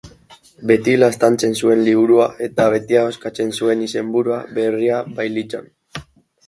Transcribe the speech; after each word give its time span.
Beti 0.69 0.95
laztantzen 1.01 1.53
zuen 1.65 1.83
liburua 1.89 2.25
eta 2.47 2.67
beti 2.77 2.99
ahoskatzen 3.03 3.55
zuen 3.61 3.87
izenburua 3.91 4.43
berria 4.59 5.05
bailitzan. 5.21 5.73